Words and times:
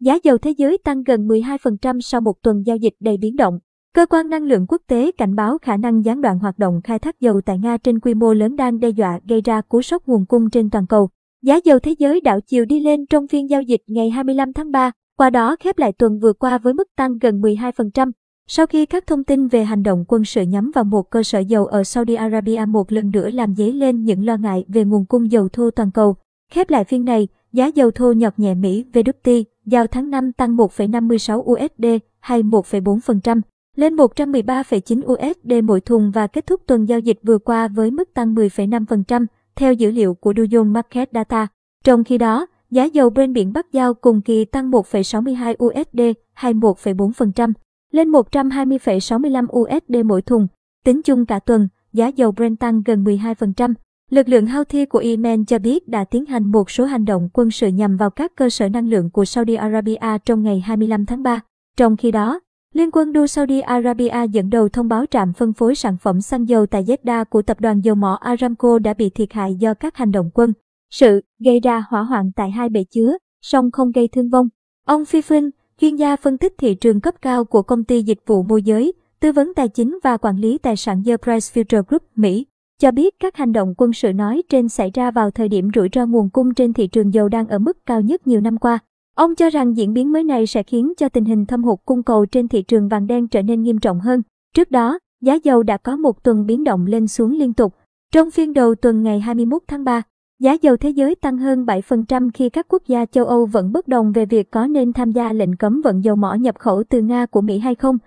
giá 0.00 0.18
dầu 0.22 0.38
thế 0.38 0.50
giới 0.50 0.78
tăng 0.78 1.02
gần 1.02 1.28
12% 1.28 2.00
sau 2.00 2.20
một 2.20 2.42
tuần 2.42 2.66
giao 2.66 2.76
dịch 2.76 2.94
đầy 3.00 3.16
biến 3.16 3.36
động. 3.36 3.58
Cơ 3.94 4.06
quan 4.06 4.30
năng 4.30 4.42
lượng 4.42 4.66
quốc 4.68 4.82
tế 4.88 5.12
cảnh 5.12 5.36
báo 5.36 5.58
khả 5.58 5.76
năng 5.76 6.04
gián 6.04 6.20
đoạn 6.20 6.38
hoạt 6.38 6.58
động 6.58 6.80
khai 6.84 6.98
thác 6.98 7.20
dầu 7.20 7.40
tại 7.40 7.58
Nga 7.58 7.76
trên 7.76 8.00
quy 8.00 8.14
mô 8.14 8.34
lớn 8.34 8.56
đang 8.56 8.80
đe 8.80 8.88
dọa 8.88 9.20
gây 9.28 9.40
ra 9.40 9.60
cú 9.60 9.82
sốc 9.82 10.06
nguồn 10.06 10.26
cung 10.26 10.50
trên 10.50 10.70
toàn 10.70 10.86
cầu. 10.86 11.08
Giá 11.42 11.60
dầu 11.64 11.78
thế 11.78 11.94
giới 11.98 12.20
đảo 12.20 12.40
chiều 12.40 12.64
đi 12.64 12.80
lên 12.80 13.06
trong 13.06 13.28
phiên 13.28 13.50
giao 13.50 13.62
dịch 13.62 13.80
ngày 13.86 14.10
25 14.10 14.52
tháng 14.52 14.70
3, 14.70 14.90
qua 15.16 15.30
đó 15.30 15.56
khép 15.60 15.78
lại 15.78 15.92
tuần 15.92 16.18
vừa 16.18 16.32
qua 16.32 16.58
với 16.58 16.74
mức 16.74 16.88
tăng 16.96 17.18
gần 17.18 17.40
12%. 17.40 18.10
Sau 18.46 18.66
khi 18.66 18.86
các 18.86 19.06
thông 19.06 19.24
tin 19.24 19.48
về 19.48 19.64
hành 19.64 19.82
động 19.82 20.04
quân 20.08 20.24
sự 20.24 20.42
nhắm 20.42 20.70
vào 20.74 20.84
một 20.84 21.10
cơ 21.10 21.22
sở 21.22 21.38
dầu 21.38 21.66
ở 21.66 21.84
Saudi 21.84 22.14
Arabia 22.14 22.64
một 22.68 22.92
lần 22.92 23.10
nữa 23.10 23.30
làm 23.30 23.54
dấy 23.54 23.72
lên 23.72 24.04
những 24.04 24.26
lo 24.26 24.36
ngại 24.36 24.64
về 24.68 24.84
nguồn 24.84 25.06
cung 25.06 25.30
dầu 25.30 25.48
thô 25.48 25.70
toàn 25.70 25.90
cầu. 25.90 26.16
Khép 26.52 26.70
lại 26.70 26.84
phiên 26.84 27.04
này, 27.04 27.28
giá 27.52 27.66
dầu 27.66 27.90
thô 27.90 28.12
nhọt 28.12 28.38
nhẹ 28.38 28.54
Mỹ 28.54 28.84
VWT 28.92 29.44
giao 29.70 29.86
tháng 29.86 30.10
5 30.10 30.32
tăng 30.32 30.56
1,56 30.56 31.38
USD 31.40 32.04
hay 32.20 32.42
1,4% 32.42 33.40
lên 33.76 33.96
113,9 33.96 35.00
USD 35.12 35.64
mỗi 35.64 35.80
thùng 35.80 36.10
và 36.10 36.26
kết 36.26 36.46
thúc 36.46 36.60
tuần 36.66 36.88
giao 36.88 36.98
dịch 36.98 37.18
vừa 37.22 37.38
qua 37.38 37.68
với 37.68 37.90
mức 37.90 38.14
tăng 38.14 38.34
10,5% 38.34 39.26
theo 39.56 39.72
dữ 39.72 39.90
liệu 39.90 40.14
của 40.14 40.32
Dujon 40.32 40.72
Market 40.72 41.08
Data. 41.12 41.46
Trong 41.84 42.04
khi 42.04 42.18
đó, 42.18 42.46
giá 42.70 42.84
dầu 42.84 43.10
Brent 43.10 43.32
biển 43.34 43.52
Bắc 43.52 43.72
giao 43.72 43.94
cùng 43.94 44.20
kỳ 44.20 44.44
tăng 44.44 44.70
1,62 44.70 45.54
USD 45.64 46.00
hay 46.32 46.54
1,4% 46.54 47.52
lên 47.92 48.10
120,65 48.10 49.46
USD 49.60 50.06
mỗi 50.06 50.22
thùng. 50.22 50.46
Tính 50.84 51.02
chung 51.02 51.26
cả 51.26 51.38
tuần, 51.38 51.68
giá 51.92 52.06
dầu 52.06 52.32
Brent 52.32 52.60
tăng 52.60 52.82
gần 52.82 53.04
12%. 53.04 53.74
Lực 54.10 54.28
lượng 54.28 54.46
Houthi 54.46 54.84
của 54.84 54.98
Yemen 54.98 55.44
cho 55.44 55.58
biết 55.58 55.88
đã 55.88 56.04
tiến 56.04 56.26
hành 56.26 56.50
một 56.50 56.70
số 56.70 56.84
hành 56.84 57.04
động 57.04 57.28
quân 57.32 57.50
sự 57.50 57.68
nhằm 57.68 57.96
vào 57.96 58.10
các 58.10 58.32
cơ 58.36 58.50
sở 58.50 58.68
năng 58.68 58.88
lượng 58.88 59.10
của 59.10 59.24
Saudi 59.24 59.54
Arabia 59.54 60.18
trong 60.24 60.42
ngày 60.42 60.60
25 60.60 61.06
tháng 61.06 61.22
3. 61.22 61.40
Trong 61.76 61.96
khi 61.96 62.10
đó, 62.10 62.40
Liên 62.74 62.90
quân 62.90 63.12
đua 63.12 63.26
Saudi 63.26 63.60
Arabia 63.60 64.26
dẫn 64.32 64.50
đầu 64.50 64.68
thông 64.68 64.88
báo 64.88 65.04
trạm 65.10 65.32
phân 65.32 65.52
phối 65.52 65.74
sản 65.74 65.96
phẩm 66.02 66.20
xăng 66.20 66.48
dầu 66.48 66.66
tại 66.66 66.84
Jeddah 66.84 67.24
của 67.24 67.42
tập 67.42 67.60
đoàn 67.60 67.80
dầu 67.80 67.94
mỏ 67.94 68.18
Aramco 68.20 68.78
đã 68.78 68.94
bị 68.94 69.10
thiệt 69.10 69.32
hại 69.32 69.54
do 69.54 69.74
các 69.74 69.96
hành 69.96 70.12
động 70.12 70.30
quân 70.34 70.52
sự 70.90 71.20
gây 71.44 71.60
ra 71.60 71.84
hỏa 71.88 72.02
hoạn 72.02 72.30
tại 72.36 72.50
hai 72.50 72.68
bể 72.68 72.84
chứa, 72.84 73.16
song 73.42 73.70
không 73.70 73.90
gây 73.92 74.08
thương 74.08 74.28
vong. 74.28 74.48
Ông 74.86 75.04
Phi 75.04 75.20
Phinh, 75.20 75.50
chuyên 75.80 75.96
gia 75.96 76.16
phân 76.16 76.38
tích 76.38 76.54
thị 76.58 76.74
trường 76.74 77.00
cấp 77.00 77.14
cao 77.22 77.44
của 77.44 77.62
công 77.62 77.84
ty 77.84 78.02
dịch 78.02 78.18
vụ 78.26 78.42
môi 78.42 78.62
giới, 78.62 78.92
tư 79.20 79.32
vấn 79.32 79.54
tài 79.54 79.68
chính 79.68 79.98
và 80.02 80.16
quản 80.16 80.36
lý 80.36 80.58
tài 80.58 80.76
sản 80.76 81.02
The 81.06 81.16
Price 81.16 81.62
Future 81.62 81.82
Group, 81.88 82.02
Mỹ, 82.14 82.46
cho 82.80 82.90
biết 82.90 83.14
các 83.20 83.36
hành 83.36 83.52
động 83.52 83.74
quân 83.76 83.92
sự 83.92 84.12
nói 84.12 84.42
trên 84.48 84.68
xảy 84.68 84.90
ra 84.94 85.10
vào 85.10 85.30
thời 85.30 85.48
điểm 85.48 85.68
rủi 85.74 85.88
ro 85.92 86.06
nguồn 86.06 86.30
cung 86.30 86.54
trên 86.54 86.72
thị 86.72 86.86
trường 86.86 87.14
dầu 87.14 87.28
đang 87.28 87.48
ở 87.48 87.58
mức 87.58 87.86
cao 87.86 88.00
nhất 88.00 88.26
nhiều 88.26 88.40
năm 88.40 88.58
qua. 88.58 88.78
Ông 89.16 89.34
cho 89.34 89.50
rằng 89.50 89.76
diễn 89.76 89.94
biến 89.94 90.12
mới 90.12 90.24
này 90.24 90.46
sẽ 90.46 90.62
khiến 90.62 90.92
cho 90.96 91.08
tình 91.08 91.24
hình 91.24 91.46
thâm 91.46 91.64
hụt 91.64 91.78
cung 91.84 92.02
cầu 92.02 92.26
trên 92.26 92.48
thị 92.48 92.62
trường 92.62 92.88
vàng 92.88 93.06
đen 93.06 93.28
trở 93.28 93.42
nên 93.42 93.62
nghiêm 93.62 93.78
trọng 93.78 94.00
hơn. 94.00 94.22
Trước 94.54 94.70
đó, 94.70 94.98
giá 95.22 95.34
dầu 95.34 95.62
đã 95.62 95.76
có 95.76 95.96
một 95.96 96.22
tuần 96.22 96.46
biến 96.46 96.64
động 96.64 96.86
lên 96.86 97.08
xuống 97.08 97.32
liên 97.32 97.52
tục. 97.52 97.74
Trong 98.12 98.30
phiên 98.30 98.52
đầu 98.52 98.74
tuần 98.74 99.02
ngày 99.02 99.20
21 99.20 99.62
tháng 99.68 99.84
3, 99.84 100.02
giá 100.40 100.52
dầu 100.62 100.76
thế 100.76 100.90
giới 100.90 101.14
tăng 101.14 101.38
hơn 101.38 101.64
7% 101.64 102.30
khi 102.34 102.48
các 102.48 102.66
quốc 102.68 102.82
gia 102.86 103.06
châu 103.06 103.24
Âu 103.24 103.46
vẫn 103.46 103.72
bất 103.72 103.88
đồng 103.88 104.12
về 104.12 104.26
việc 104.26 104.50
có 104.50 104.66
nên 104.66 104.92
tham 104.92 105.12
gia 105.12 105.32
lệnh 105.32 105.56
cấm 105.56 105.80
vận 105.84 106.04
dầu 106.04 106.16
mỏ 106.16 106.34
nhập 106.34 106.58
khẩu 106.58 106.82
từ 106.88 107.02
Nga 107.02 107.26
của 107.26 107.40
Mỹ 107.40 107.58
hay 107.58 107.74
không. 107.74 107.98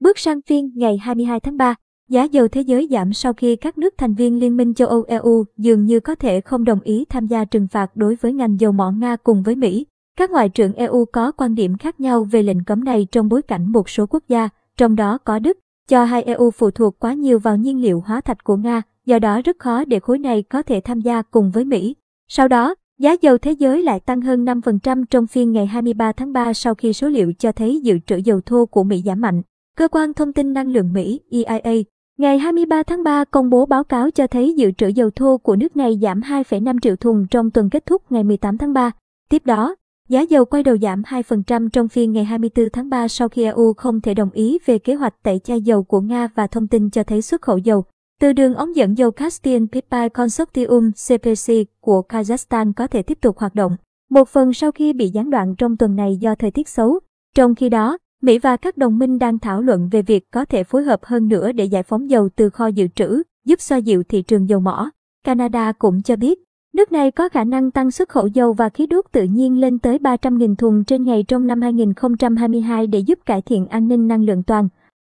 Bước 0.00 0.18
sang 0.18 0.40
phiên 0.46 0.72
ngày 0.74 0.98
22 0.98 1.40
tháng 1.40 1.56
3, 1.56 1.74
giá 2.12 2.24
dầu 2.24 2.48
thế 2.48 2.60
giới 2.60 2.88
giảm 2.90 3.12
sau 3.12 3.32
khi 3.32 3.56
các 3.56 3.78
nước 3.78 3.94
thành 3.98 4.14
viên 4.14 4.40
Liên 4.40 4.56
minh 4.56 4.74
châu 4.74 4.88
Âu 4.88 5.04
EU 5.08 5.44
dường 5.56 5.86
như 5.86 6.00
có 6.00 6.14
thể 6.14 6.40
không 6.40 6.64
đồng 6.64 6.80
ý 6.80 7.04
tham 7.08 7.26
gia 7.26 7.44
trừng 7.44 7.68
phạt 7.68 7.96
đối 7.96 8.14
với 8.14 8.32
ngành 8.32 8.60
dầu 8.60 8.72
mỏ 8.72 8.90
Nga 8.90 9.16
cùng 9.16 9.42
với 9.42 9.56
Mỹ. 9.56 9.86
Các 10.18 10.30
ngoại 10.30 10.48
trưởng 10.48 10.72
EU 10.72 11.04
có 11.04 11.32
quan 11.32 11.54
điểm 11.54 11.78
khác 11.78 12.00
nhau 12.00 12.24
về 12.24 12.42
lệnh 12.42 12.64
cấm 12.64 12.84
này 12.84 13.06
trong 13.12 13.28
bối 13.28 13.42
cảnh 13.42 13.72
một 13.72 13.88
số 13.88 14.06
quốc 14.06 14.22
gia, 14.28 14.48
trong 14.76 14.96
đó 14.96 15.18
có 15.18 15.38
Đức, 15.38 15.58
cho 15.88 16.04
hai 16.04 16.22
EU 16.22 16.50
phụ 16.50 16.70
thuộc 16.70 16.98
quá 16.98 17.12
nhiều 17.12 17.38
vào 17.38 17.56
nhiên 17.56 17.82
liệu 17.82 18.02
hóa 18.06 18.20
thạch 18.20 18.44
của 18.44 18.56
Nga, 18.56 18.82
do 19.06 19.18
đó 19.18 19.40
rất 19.44 19.58
khó 19.58 19.84
để 19.84 20.00
khối 20.00 20.18
này 20.18 20.42
có 20.42 20.62
thể 20.62 20.80
tham 20.80 21.00
gia 21.00 21.22
cùng 21.22 21.50
với 21.50 21.64
Mỹ. 21.64 21.96
Sau 22.28 22.48
đó, 22.48 22.74
giá 22.98 23.16
dầu 23.20 23.38
thế 23.38 23.52
giới 23.52 23.82
lại 23.82 24.00
tăng 24.00 24.20
hơn 24.20 24.44
5% 24.44 25.04
trong 25.10 25.26
phiên 25.26 25.52
ngày 25.52 25.66
23 25.66 26.12
tháng 26.12 26.32
3 26.32 26.52
sau 26.52 26.74
khi 26.74 26.92
số 26.92 27.08
liệu 27.08 27.32
cho 27.38 27.52
thấy 27.52 27.80
dự 27.80 27.98
trữ 28.06 28.16
dầu 28.16 28.40
thô 28.46 28.66
của 28.66 28.84
Mỹ 28.84 29.02
giảm 29.06 29.20
mạnh. 29.20 29.42
Cơ 29.76 29.88
quan 29.88 30.14
thông 30.14 30.32
tin 30.32 30.52
năng 30.52 30.68
lượng 30.68 30.92
Mỹ 30.92 31.20
EIA 31.30 31.82
ngày 32.18 32.38
23 32.38 32.82
tháng 32.82 33.02
3 33.02 33.24
công 33.24 33.50
bố 33.50 33.66
báo 33.66 33.84
cáo 33.84 34.10
cho 34.10 34.26
thấy 34.26 34.54
dự 34.54 34.70
trữ 34.70 34.86
dầu 34.86 35.10
thô 35.10 35.38
của 35.38 35.56
nước 35.56 35.76
này 35.76 35.98
giảm 36.02 36.20
2,5 36.20 36.78
triệu 36.82 36.96
thùng 36.96 37.26
trong 37.30 37.50
tuần 37.50 37.70
kết 37.70 37.86
thúc 37.86 38.02
ngày 38.12 38.24
18 38.24 38.58
tháng 38.58 38.72
3. 38.72 38.90
Tiếp 39.30 39.46
đó, 39.46 39.74
Giá 40.08 40.20
dầu 40.20 40.44
quay 40.44 40.62
đầu 40.62 40.76
giảm 40.78 41.02
2% 41.02 41.68
trong 41.68 41.88
phiên 41.88 42.12
ngày 42.12 42.24
24 42.24 42.66
tháng 42.72 42.88
3 42.88 43.08
sau 43.08 43.28
khi 43.28 43.44
EU 43.44 43.72
không 43.72 44.00
thể 44.00 44.14
đồng 44.14 44.30
ý 44.30 44.58
về 44.66 44.78
kế 44.78 44.94
hoạch 44.94 45.22
tẩy 45.22 45.38
chay 45.38 45.60
dầu 45.60 45.82
của 45.82 46.00
Nga 46.00 46.28
và 46.34 46.46
thông 46.46 46.68
tin 46.68 46.90
cho 46.90 47.04
thấy 47.04 47.22
xuất 47.22 47.42
khẩu 47.42 47.58
dầu 47.58 47.84
từ 48.22 48.32
đường 48.32 48.54
ống 48.54 48.76
dẫn 48.76 48.98
dầu 48.98 49.10
Caspian 49.10 49.66
Pipeline 49.66 50.08
Consortium 50.08 50.90
CPC 50.90 51.52
của 51.80 52.02
Kazakhstan 52.08 52.72
có 52.76 52.86
thể 52.86 53.02
tiếp 53.02 53.18
tục 53.20 53.38
hoạt 53.38 53.54
động, 53.54 53.76
một 54.10 54.28
phần 54.28 54.52
sau 54.52 54.72
khi 54.72 54.92
bị 54.92 55.08
gián 55.08 55.30
đoạn 55.30 55.54
trong 55.58 55.76
tuần 55.76 55.96
này 55.96 56.16
do 56.16 56.34
thời 56.34 56.50
tiết 56.50 56.68
xấu. 56.68 57.00
Trong 57.34 57.54
khi 57.54 57.68
đó, 57.68 57.98
Mỹ 58.22 58.38
và 58.38 58.56
các 58.56 58.76
đồng 58.76 58.98
minh 58.98 59.18
đang 59.18 59.38
thảo 59.38 59.62
luận 59.62 59.88
về 59.92 60.02
việc 60.02 60.30
có 60.30 60.44
thể 60.44 60.64
phối 60.64 60.82
hợp 60.82 61.04
hơn 61.04 61.28
nữa 61.28 61.52
để 61.52 61.64
giải 61.64 61.82
phóng 61.82 62.10
dầu 62.10 62.28
từ 62.36 62.50
kho 62.50 62.66
dự 62.66 62.88
trữ, 62.94 63.22
giúp 63.44 63.60
xoa 63.60 63.78
dịu 63.78 64.02
thị 64.08 64.22
trường 64.22 64.48
dầu 64.48 64.60
mỏ. 64.60 64.90
Canada 65.24 65.72
cũng 65.72 66.02
cho 66.02 66.16
biết 66.16 66.38
Nước 66.74 66.92
này 66.92 67.10
có 67.10 67.28
khả 67.28 67.44
năng 67.44 67.70
tăng 67.70 67.90
xuất 67.90 68.08
khẩu 68.08 68.26
dầu 68.26 68.52
và 68.52 68.68
khí 68.68 68.86
đốt 68.86 69.04
tự 69.12 69.24
nhiên 69.24 69.60
lên 69.60 69.78
tới 69.78 69.98
300.000 69.98 70.56
thùng 70.56 70.84
trên 70.84 71.04
ngày 71.04 71.24
trong 71.28 71.46
năm 71.46 71.60
2022 71.60 72.86
để 72.86 72.98
giúp 72.98 73.18
cải 73.26 73.42
thiện 73.42 73.66
an 73.66 73.88
ninh 73.88 74.08
năng 74.08 74.24
lượng 74.24 74.42
toàn 74.42 74.68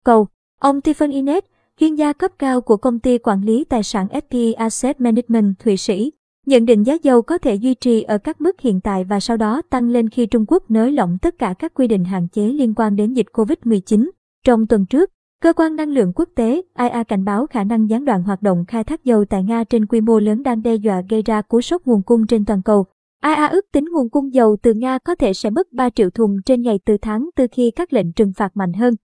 cầu. 0.04 0.26
Ông 0.60 0.80
Tiffany 0.80 1.12
Inet, 1.12 1.44
chuyên 1.80 1.94
gia 1.94 2.12
cấp 2.12 2.32
cao 2.38 2.60
của 2.60 2.76
công 2.76 2.98
ty 2.98 3.18
quản 3.18 3.42
lý 3.42 3.64
tài 3.64 3.82
sản 3.82 4.06
SP 4.24 4.34
Asset 4.56 5.00
Management 5.00 5.58
Thụy 5.58 5.76
Sĩ, 5.76 6.12
nhận 6.48 6.64
định 6.64 6.82
giá 6.82 6.94
dầu 7.02 7.22
có 7.22 7.38
thể 7.38 7.54
duy 7.54 7.74
trì 7.74 8.02
ở 8.02 8.18
các 8.18 8.40
mức 8.40 8.60
hiện 8.60 8.80
tại 8.80 9.04
và 9.04 9.20
sau 9.20 9.36
đó 9.36 9.62
tăng 9.70 9.90
lên 9.90 10.08
khi 10.08 10.26
Trung 10.26 10.44
Quốc 10.48 10.70
nới 10.70 10.92
lỏng 10.92 11.18
tất 11.22 11.38
cả 11.38 11.54
các 11.58 11.74
quy 11.74 11.86
định 11.86 12.04
hạn 12.04 12.28
chế 12.28 12.42
liên 12.42 12.74
quan 12.74 12.96
đến 12.96 13.12
dịch 13.12 13.26
COVID-19. 13.32 14.10
Trong 14.44 14.66
tuần 14.66 14.86
trước, 14.86 15.10
Cơ 15.42 15.52
quan 15.52 15.76
năng 15.76 15.88
lượng 15.88 16.12
quốc 16.14 16.28
tế 16.34 16.62
IA 16.78 17.04
cảnh 17.08 17.24
báo 17.24 17.46
khả 17.46 17.64
năng 17.64 17.90
gián 17.90 18.04
đoạn 18.04 18.22
hoạt 18.22 18.42
động 18.42 18.64
khai 18.68 18.84
thác 18.84 19.04
dầu 19.04 19.24
tại 19.24 19.42
Nga 19.42 19.64
trên 19.64 19.86
quy 19.86 20.00
mô 20.00 20.18
lớn 20.18 20.42
đang 20.42 20.62
đe 20.62 20.74
dọa 20.74 21.02
gây 21.08 21.22
ra 21.22 21.42
cú 21.42 21.60
sốc 21.60 21.86
nguồn 21.86 22.02
cung 22.02 22.26
trên 22.26 22.44
toàn 22.44 22.62
cầu. 22.62 22.86
IA 23.24 23.46
ước 23.46 23.66
tính 23.72 23.84
nguồn 23.92 24.10
cung 24.10 24.34
dầu 24.34 24.56
từ 24.62 24.74
Nga 24.74 24.98
có 24.98 25.14
thể 25.14 25.32
sẽ 25.32 25.50
mất 25.50 25.72
3 25.72 25.90
triệu 25.90 26.10
thùng 26.10 26.36
trên 26.44 26.62
ngày 26.62 26.80
từ 26.84 26.96
tháng 27.02 27.28
từ 27.36 27.46
khi 27.52 27.70
các 27.70 27.92
lệnh 27.92 28.12
trừng 28.12 28.32
phạt 28.36 28.56
mạnh 28.56 28.72
hơn. 28.72 28.94